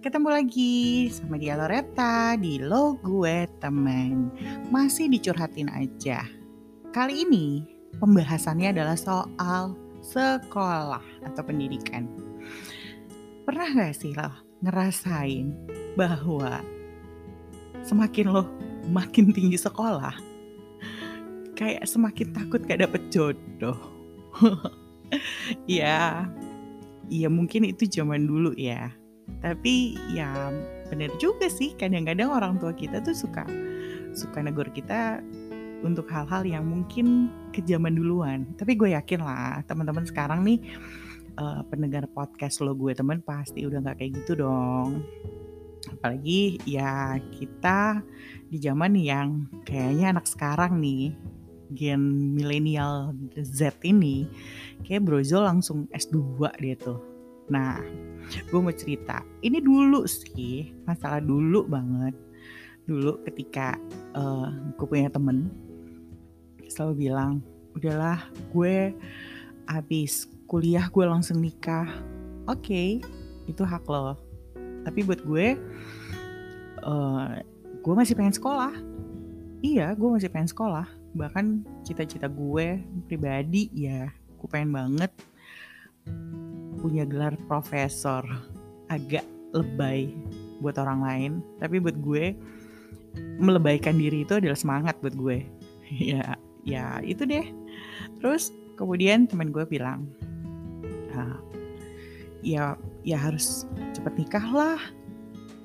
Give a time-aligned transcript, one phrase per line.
[0.00, 4.32] Ketemu lagi sama dia Loretta di Lo Gue Temen
[4.72, 6.24] Masih dicurhatin aja.
[6.88, 7.68] Kali ini
[8.00, 12.08] pembahasannya adalah soal sekolah atau pendidikan.
[13.44, 14.32] Pernah gak sih lo
[14.64, 15.52] ngerasain
[16.00, 16.64] bahwa
[17.84, 18.48] semakin lo
[18.88, 20.16] makin tinggi sekolah
[21.52, 23.76] Kayak semakin takut gak dapet jodoh?
[25.66, 26.30] Ya,
[27.10, 28.94] ya mungkin itu zaman dulu ya
[29.38, 30.50] tapi ya
[30.90, 33.46] bener juga sih kadang-kadang orang tua kita tuh suka
[34.10, 35.22] suka negor kita
[35.80, 38.44] untuk hal-hal yang mungkin ke zaman duluan.
[38.56, 40.60] Tapi gue yakin lah teman-teman sekarang nih
[41.40, 45.04] uh, pendengar podcast lo gue temen pasti udah nggak kayak gitu dong.
[45.88, 48.04] Apalagi ya kita
[48.52, 51.16] di zaman yang kayaknya anak sekarang nih
[51.70, 54.26] gen milenial Z ini
[54.82, 57.09] kayak Brozo langsung S2 dia tuh
[57.50, 57.82] nah
[58.30, 59.26] gue mau cerita.
[59.42, 62.14] Ini dulu sih masalah dulu banget.
[62.86, 63.74] Dulu ketika
[64.14, 65.50] uh, gue punya temen
[66.70, 67.42] selalu bilang
[67.74, 68.22] udahlah
[68.54, 68.94] gue
[69.66, 71.90] abis kuliah gue langsung nikah.
[72.46, 72.88] Oke okay,
[73.50, 74.14] itu hak lo.
[74.86, 75.58] Tapi buat gue
[76.86, 77.34] uh,
[77.82, 78.74] gue masih pengen sekolah.
[79.60, 80.86] Iya gue masih pengen sekolah.
[81.10, 82.78] Bahkan cita-cita gue
[83.10, 84.06] pribadi ya
[84.38, 85.12] gue pengen banget
[86.80, 88.24] punya gelar profesor.
[88.88, 90.10] Agak lebay
[90.60, 92.36] buat orang lain tapi buat gue
[93.40, 95.44] melebaikan diri itu adalah semangat buat gue.
[95.90, 97.50] Ya ya itu deh.
[98.22, 100.06] Terus kemudian teman gue bilang
[102.46, 104.80] ya ya harus cepet nikah lah.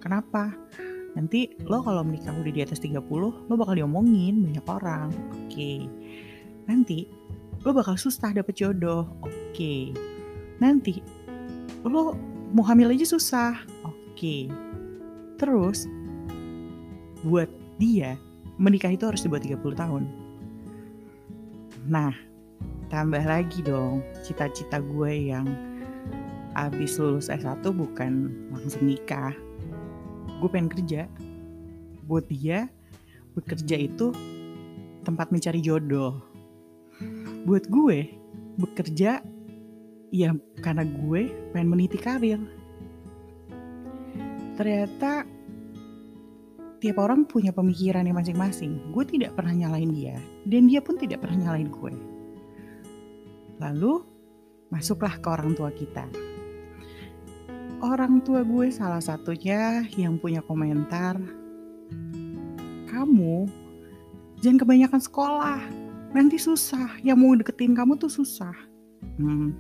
[0.02, 0.50] Kenapa?
[1.14, 5.14] Nanti lo kalau menikah udah di atas 30 lo bakal diomongin banyak orang.
[5.46, 5.54] Oke.
[5.54, 5.80] Okay.
[6.66, 7.06] nanti
[7.62, 9.06] lo bakal susah dapet jodoh.
[9.22, 9.54] Oke.
[9.54, 9.84] Okay
[10.60, 11.04] nanti
[11.86, 12.18] lo
[12.52, 13.54] mau hamil aja susah.
[13.86, 14.50] Oke.
[15.38, 15.86] Terus
[17.26, 18.16] buat dia
[18.56, 20.04] menikah itu harus dibuat 30 tahun.
[21.86, 22.16] Nah,
[22.88, 25.46] tambah lagi dong cita-cita gue yang
[26.56, 29.36] abis lulus S1 bukan langsung nikah.
[30.40, 31.12] Gue pengen kerja.
[32.06, 32.70] Buat dia,
[33.34, 34.14] bekerja itu
[35.04, 36.22] tempat mencari jodoh.
[37.46, 38.14] Buat gue,
[38.58, 39.22] bekerja
[40.16, 40.32] ya
[40.64, 42.40] karena gue pengen meniti karir.
[44.56, 45.28] Ternyata
[46.80, 48.96] tiap orang punya pemikiran yang masing-masing.
[48.96, 50.16] Gue tidak pernah nyalain dia
[50.48, 51.94] dan dia pun tidak pernah nyalain gue.
[53.60, 53.94] Lalu
[54.72, 56.08] masuklah ke orang tua kita.
[57.84, 61.20] Orang tua gue salah satunya yang punya komentar
[62.88, 63.52] kamu
[64.40, 65.60] jangan kebanyakan sekolah
[66.16, 66.96] nanti susah.
[67.04, 68.56] Yang mau deketin kamu tuh susah.
[69.20, 69.52] Hmm,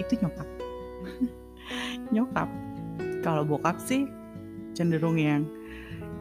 [0.00, 0.48] itu nyokap.
[2.14, 2.48] Nyokap.
[3.24, 4.08] Kalau bokap sih
[4.72, 5.44] cenderung yang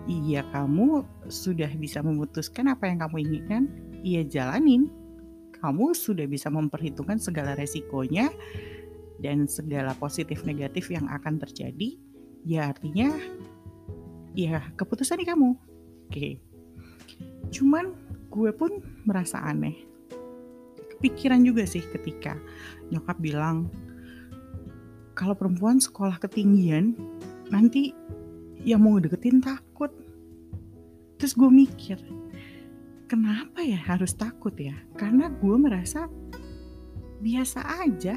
[0.09, 3.63] iya kamu sudah bisa memutuskan apa yang kamu inginkan
[4.01, 4.89] iya jalanin.
[5.61, 8.33] Kamu sudah bisa memperhitungkan segala resikonya
[9.21, 12.01] dan segala positif negatif yang akan terjadi.
[12.41, 13.13] Ya artinya
[14.33, 15.53] ya keputusan di kamu.
[16.09, 16.41] Oke.
[17.53, 17.93] Cuman
[18.33, 19.90] gue pun merasa aneh
[21.01, 22.37] kepikiran juga sih ketika
[22.93, 23.73] nyokap bilang
[25.17, 26.93] kalau perempuan sekolah ketinggian
[27.49, 27.97] nanti
[28.61, 29.89] yang mau deketin takut.
[31.17, 31.97] Terus gue mikir
[33.09, 34.77] kenapa ya harus takut ya?
[34.93, 36.05] Karena gue merasa
[37.17, 38.13] biasa aja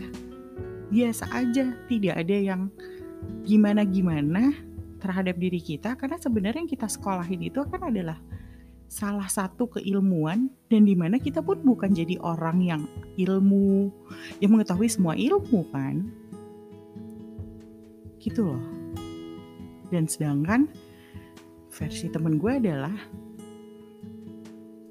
[0.93, 2.69] biasa aja tidak ada yang
[3.43, 4.53] gimana gimana
[5.00, 5.97] terhadap diri kita.
[5.97, 8.21] Karena sebenarnya yang kita sekolahin itu kan adalah
[8.94, 12.82] salah satu keilmuan dan di mana kita pun bukan jadi orang yang
[13.19, 13.91] ilmu
[14.38, 16.06] yang mengetahui semua ilmu kan?
[18.22, 18.62] Gitu loh.
[19.91, 20.71] Dan sedangkan
[21.75, 22.94] versi temen gue adalah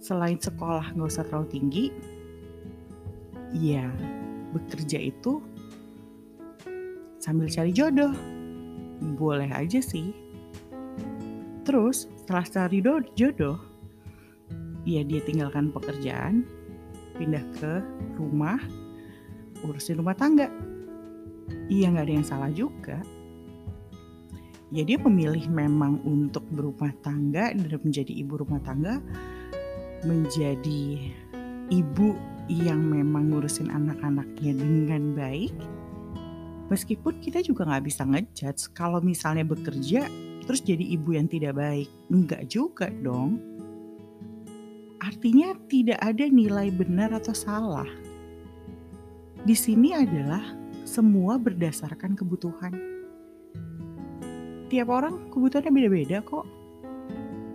[0.03, 1.85] selain sekolah nggak usah terlalu tinggi
[3.56, 3.88] ya
[4.52, 5.40] bekerja itu
[7.23, 8.11] sambil cari jodoh.
[9.16, 10.11] Boleh aja sih.
[11.64, 12.84] Terus setelah cari
[13.16, 13.72] jodoh
[14.84, 16.44] ya dia tinggalkan pekerjaan,
[17.16, 17.84] pindah ke
[18.20, 18.59] rumah,
[19.64, 20.52] urusin rumah tangga.
[21.72, 23.00] Iya nggak ada yang salah juga.
[24.74, 28.97] Ya dia memilih memang untuk berumah tangga dan menjadi ibu rumah tangga,
[30.02, 31.14] menjadi
[31.70, 32.18] ibu
[32.50, 35.53] yang memang ngurusin anak-anaknya dengan baik.
[36.74, 40.09] Meskipun kita juga nggak bisa ngejudge kalau misalnya bekerja
[40.44, 41.88] terus jadi ibu yang tidak baik.
[42.09, 43.53] Enggak juga dong
[45.03, 47.88] Artinya tidak ada nilai benar atau salah.
[49.44, 50.55] Di sini adalah
[50.88, 52.96] semua berdasarkan kebutuhan.
[54.72, 56.47] tiap orang kebutuhannya beda-beda kok.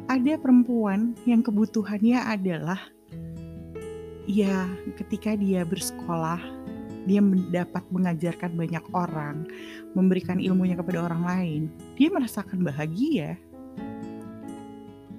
[0.06, 2.78] Ada perempuan yang kebutuhannya adalah
[4.28, 6.38] ya ketika dia bersekolah,
[7.10, 9.48] dia mendapat mengajarkan banyak orang,
[9.98, 11.62] memberikan ilmunya kepada orang lain,
[11.98, 13.34] dia merasakan bahagia.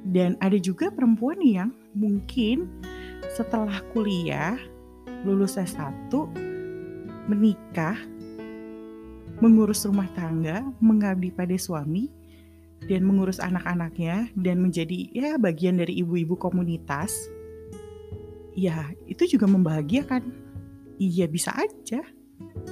[0.08, 2.70] Dan ada juga perempuan yang mungkin
[3.34, 4.58] setelah kuliah,
[5.24, 6.12] lulus S1,
[7.30, 7.98] menikah,
[9.40, 12.12] mengurus rumah tangga, mengabdi pada suami,
[12.88, 17.12] dan mengurus anak-anaknya, dan menjadi ya bagian dari ibu-ibu komunitas,
[18.56, 20.52] ya itu juga membahagiakan.
[21.00, 22.04] Iya bisa aja,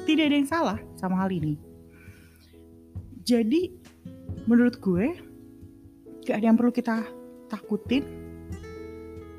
[0.04, 1.56] tidak ada yang salah sama hal ini.
[3.24, 3.72] Jadi
[4.48, 5.16] menurut gue
[6.28, 7.08] gak ada yang perlu kita
[7.48, 8.27] takutin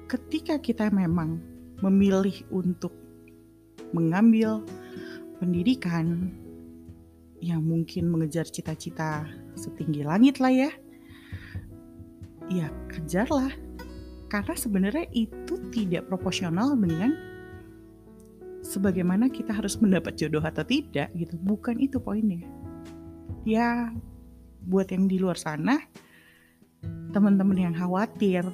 [0.08, 1.38] ketika kita memang
[1.84, 2.90] memilih untuk
[3.93, 4.64] mengambil
[5.38, 6.32] pendidikan
[7.38, 10.70] yang mungkin mengejar cita-cita setinggi langit lah ya,
[12.50, 13.52] ya kejarlah.
[14.28, 17.16] Karena sebenarnya itu tidak proporsional dengan
[18.60, 21.38] sebagaimana kita harus mendapat jodoh atau tidak gitu.
[21.40, 22.44] Bukan itu poinnya.
[23.49, 23.88] Ya
[24.69, 25.81] buat yang di luar sana,
[27.16, 28.44] teman-teman yang khawatir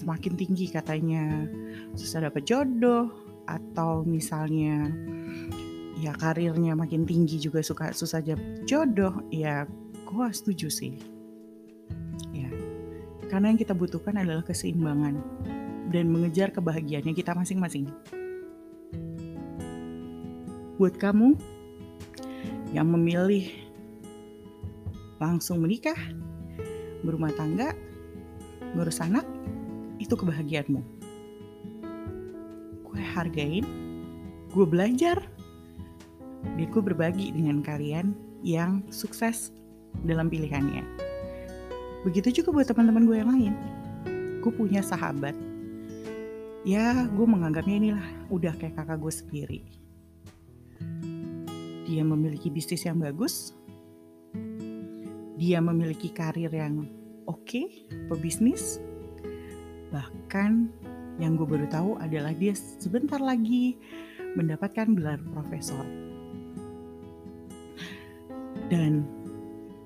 [0.00, 1.44] semakin tinggi katanya.
[1.92, 3.12] Susah dapat jodoh
[3.44, 4.88] atau misalnya
[6.00, 9.68] ya karirnya makin tinggi juga suka susah dapat jodoh ya
[10.08, 10.96] gue setuju sih.
[12.32, 12.48] Ya
[13.28, 15.20] karena yang kita butuhkan adalah keseimbangan
[15.92, 17.92] dan mengejar kebahagiaannya kita masing-masing.
[20.80, 21.36] Buat kamu
[22.72, 23.52] yang memilih
[25.20, 25.98] langsung menikah
[27.04, 27.76] berumah tangga
[28.72, 29.26] ngurus anak
[30.10, 30.82] itu kebahagiaanmu.
[32.82, 33.62] Gue hargain
[34.50, 35.22] gue belajar
[36.42, 38.10] dan gue berbagi dengan kalian
[38.42, 39.54] yang sukses
[40.02, 40.82] dalam pilihannya.
[42.02, 43.54] Begitu juga buat teman-teman gue yang lain.
[44.42, 45.38] Gue punya sahabat.
[46.66, 49.60] Ya gue menganggapnya inilah udah kayak kakak gue sendiri.
[51.86, 53.54] Dia memiliki bisnis yang bagus.
[55.38, 56.82] Dia memiliki karir yang
[57.30, 58.89] oke, okay, pebisnis.
[59.90, 60.50] Bahkan
[61.20, 63.76] yang gue baru tahu adalah dia sebentar lagi
[64.38, 65.82] mendapatkan gelar profesor.
[68.70, 69.02] Dan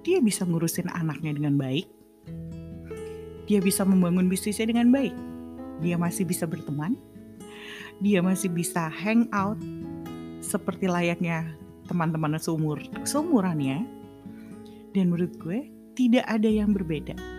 [0.04, 1.88] dia bisa ngurusin anaknya dengan baik.
[3.48, 5.16] Dia bisa membangun bisnisnya dengan baik.
[5.80, 6.96] Dia masih bisa berteman.
[8.04, 9.56] Dia masih bisa hang out
[10.44, 11.56] seperti layaknya
[11.88, 13.88] teman-teman seumur seumurannya.
[14.92, 17.33] Dan menurut gue tidak ada yang berbeda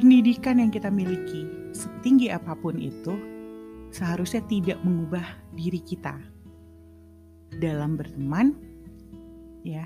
[0.00, 1.44] pendidikan yang kita miliki,
[1.76, 3.12] setinggi apa pun itu,
[3.92, 5.20] seharusnya tidak mengubah
[5.52, 6.16] diri kita
[7.60, 8.56] dalam berteman,
[9.60, 9.84] ya,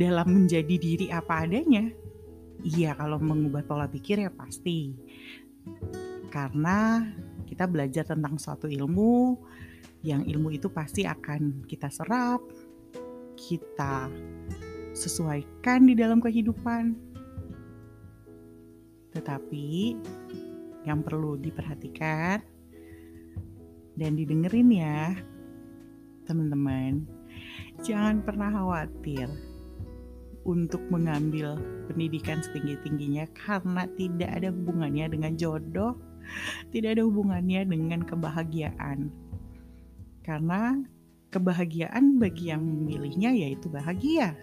[0.00, 1.84] dalam menjadi diri apa adanya.
[2.64, 4.96] Iya, kalau mengubah pola pikir ya pasti,
[6.32, 7.04] karena
[7.44, 9.36] kita belajar tentang suatu ilmu,
[10.00, 12.40] yang ilmu itu pasti akan kita serap,
[13.36, 14.08] kita
[14.96, 17.15] sesuaikan di dalam kehidupan,
[19.16, 19.96] tetapi
[20.84, 22.44] yang perlu diperhatikan
[23.96, 25.16] dan didengerin ya,
[26.28, 27.08] teman-teman.
[27.80, 29.28] Jangan pernah khawatir
[30.46, 31.58] untuk mengambil
[31.90, 35.98] pendidikan setinggi-tingginya karena tidak ada hubungannya dengan jodoh,
[36.70, 39.10] tidak ada hubungannya dengan kebahagiaan.
[40.22, 40.78] Karena
[41.34, 44.38] kebahagiaan bagi yang memilihnya yaitu bahagia.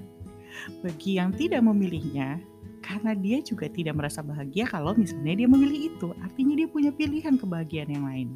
[0.86, 2.38] Bagi yang tidak memilihnya,
[2.84, 6.12] karena dia juga tidak merasa bahagia kalau misalnya dia memilih itu.
[6.20, 8.30] Artinya dia punya pilihan kebahagiaan yang lain.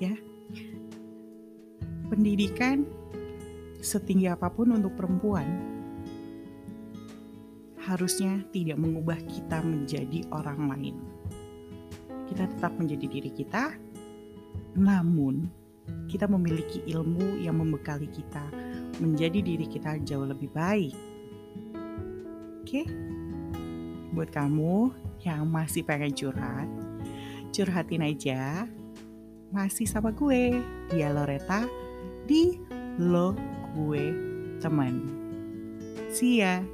[0.00, 0.16] Ya.
[2.08, 2.88] Pendidikan
[3.84, 5.44] setinggi apa pun untuk perempuan
[7.84, 10.96] harusnya tidak mengubah kita menjadi orang lain.
[12.32, 13.76] Kita tetap menjadi diri kita
[14.72, 15.44] namun
[16.08, 18.48] kita memiliki ilmu yang membekali kita
[19.00, 21.11] menjadi diri kita jauh lebih baik
[22.72, 22.88] Oke?
[24.16, 24.96] Buat kamu
[25.28, 26.64] yang masih pengen curhat,
[27.52, 28.64] curhatin aja.
[29.52, 30.56] Masih sama gue,
[30.88, 31.68] dia Loreta
[32.24, 32.56] di
[32.96, 33.36] Lo
[33.76, 34.16] Gue
[34.64, 35.04] Teman.
[36.08, 36.64] See ya!